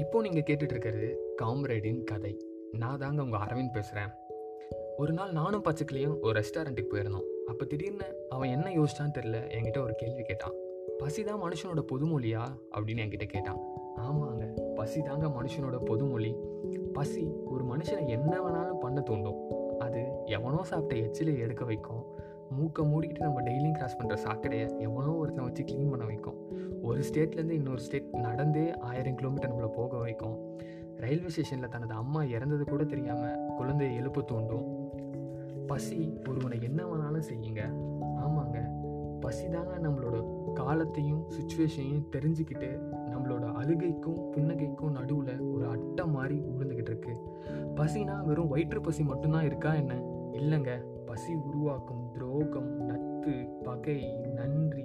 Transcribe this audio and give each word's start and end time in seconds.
நீங்கள் 0.00 0.42
கேட்டுட்ருக்கிறது 0.42 1.14
காம்ரேடின் 1.42 2.04
கதை. 2.04 2.44
நான் 2.72 2.98
தாங்க 2.98 3.22
உங்கள் 3.22 3.40
அரவிந்த் 3.40 3.72
பேசுகிறேன் 3.72 4.08
ஒரு 4.96 5.12
நாள் 5.12 5.32
நானும் 5.32 5.64
பச்சைக்கிளியும் 5.64 6.20
ஒரு 6.20 6.40
ரெஸ்டாரண்ட்டுக்கு 6.40 6.86
போயிருந்தோம். 6.92 7.26
அப்போ 7.46 7.64
திடீர்னு 7.64 8.26
அவன் 8.28 8.48
என்ன 8.48 8.70
யோசிச்சான்னு 8.70 9.16
தெரில 9.18 9.50
என்கிட்ட 9.58 9.82
ஒரு 9.82 9.94
கேள்வி 9.96 10.22
கேட்டான். 10.22 10.52
பசி 10.98 11.24
தான் 11.24 11.40
மனுஷனோட 11.42 11.84
பொதுமொழியா? 11.92 12.42
அப்படின்னு 12.76 13.02
என்கிட்ட 13.04 13.26
கேட்டான். 13.26 13.60
ஆமாங்க 13.96 14.74
பசி 14.74 15.02
தாங்க 15.02 15.26
மனுஷனோட 15.26 15.78
பொதுமொழி. 15.84 16.34
பசி 16.92 17.26
ஒரு 17.44 17.64
மனுஷனை 17.64 18.06
என்ன 18.06 18.40
வேணாலும் 18.40 18.80
பண்ண 18.80 19.00
தூண்டும். 19.00 19.38
அது 19.78 20.08
எவனோ 20.24 20.62
சாப்பிட்ட 20.62 21.08
எச்சிலை 21.08 21.38
எடுக்க 21.38 21.64
வைக்கும். 21.64 22.04
மூக்கை 22.50 22.84
மூடிக்கிட்டு 22.84 23.18
நம்ம 23.18 23.42
டெய்லியும் 23.42 23.72
கிராஸ் 23.72 23.98
பண்ணுற 23.98 24.18
சாக்கடையை 24.24 24.78
எவனோ 24.78 25.12
ஒருத்தன் 25.12 25.44
வச்சு 25.44 25.62
க்ளீன் 25.62 25.90
பண்ண 25.90 26.04
வைக்கும். 26.04 26.39
ஒரு 26.90 27.00
ஸ்டேட்லேருந்து 27.00 27.50
இன்னொரு 27.50 27.80
ஸ்டேட் 27.80 28.14
நடந்தே 28.16 28.76
ஆயிரம் 28.78 29.14
கிலோமீட்டர் 29.14 29.50
நம்மளை 29.52 29.68
போக 29.76 29.96
வைக்கும். 29.96 30.58
ரயில்வே 30.96 31.28
ஸ்டேஷனில் 31.28 31.68
தனது 31.68 31.94
அம்மா 31.94 32.24
இறந்தது 32.24 32.64
கூட 32.64 32.84
தெரியாமல் 32.84 33.38
குழந்தையை 33.56 33.98
எழுப்பு 34.00 34.24
தூண்டும். 34.24 34.66
பசி 35.66 36.18
ஒருவனை 36.28 36.58
என்ன 36.62 36.84
வேணாலும் 36.84 37.26
செய்யுங்க. 37.30 37.62
ஆமாங்க 38.16 38.58
பசி 39.20 39.48
தாங்க 39.48 39.88
நம்மளோட 39.88 40.16
காலத்தையும் 40.52 41.26
சுச்சுவேஷனையும் 41.30 42.06
தெரிஞ்சுக்கிட்டு 42.12 42.70
நம்மளோட 43.12 43.44
அழுகைக்கும் 43.60 44.20
புன்னகைக்கும் 44.32 44.90
நடுவில் 44.90 45.40
ஒரு 45.40 45.66
அட்டை 45.66 46.06
மாதிரி 46.06 46.38
உழுந்துக்கிட்டு 46.38 46.92
இருக்கு. 46.92 47.14
பசினா 47.76 48.24
வெறும் 48.24 48.48
வயிற்று 48.48 48.80
பசி 48.80 49.02
மட்டும்தான் 49.02 49.44
இருக்கா 49.44 49.74
என்ன? 49.74 49.94
இல்லைங்க 50.32 50.82
பசி 51.06 51.34
உருவாக்கும் 51.34 52.10
துரோகம் 52.12 52.72
நட்பு 52.84 53.34
பகை 53.62 54.00
நன்றி 54.34 54.84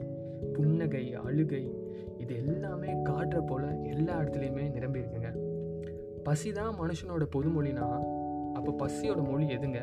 புன்னகை 0.53 1.13
அழுகை 1.13 1.84
இது 2.29 2.54
எல்லாமே 2.54 2.87
காட்டுற 2.87 3.48
போல 3.48 3.77
எல்லா 3.84 4.20
இடத்துலையுமே 4.20 4.71
நிரம்பி 4.71 4.99
இருக்குங்க. 4.99 5.29
பசி 6.23 6.51
தான் 6.51 6.76
மனுஷனோட 6.79 7.23
பொதுமொழினா 7.35 7.87
அப்போ 8.54 8.76
பசியோட 8.77 9.29
மொழி 9.29 9.45
எதுங்க? 9.45 9.79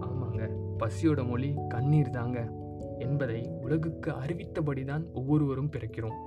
ஆமாங்க 0.00 0.50
பசியோட 0.78 1.26
மொழி 1.28 1.54
கண்ணீர் 1.68 2.10
தாங்க. 2.10 2.48
என்பதை 2.98 3.50
உலகுக்கு 3.60 4.12
அறிவித்தபடி 4.12 4.84
தான் 4.84 5.06
ஒவ்வொருவரும் 5.14 5.70
பிறக்கிறோம். 5.70 6.18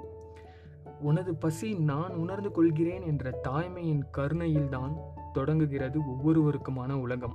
உனது 1.01 1.35
பசி 1.35 1.73
நான் 1.73 2.13
உணர்ந்து 2.13 2.51
கொள்கிறேன் 2.51 3.01
என்ற 3.01 3.39
தாய்மையின் 3.47 4.03
கருணையில்தான் 4.17 4.97
தொடங்குகிறது 5.33 5.99
ஒவ்வொருவருக்குமான 5.99 6.93
உலகம். 6.93 7.33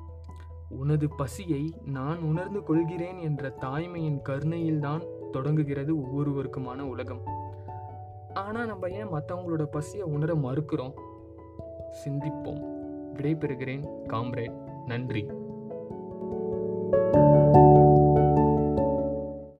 உனது 0.68 1.08
பசியை 1.08 1.74
நான் 1.84 2.20
உணர்ந்து 2.20 2.62
கொள்கிறேன் 2.62 3.18
என்ற 3.18 3.54
தாய்மையின் 3.60 4.20
கருணையில்தான் 4.28 5.02
தொடங்குகிறது 5.30 5.96
ஒவ்வொருவருக்குமான 5.96 6.78
உலகம். 6.78 7.20
ஆனால் 8.34 8.66
நம்ம 8.66 8.90
ஏன் 8.90 9.12
மற்றவங்களோட 9.12 9.62
பசியை 9.62 10.06
உணர 10.06 10.34
மறுக்கிறோம்? 10.34 10.92
சிந்திப்போம். 12.04 12.74
விடைபெறுகிறேன் 13.14 13.84
காம்ரேட். 14.08 14.84
நன்றி. 14.86 15.26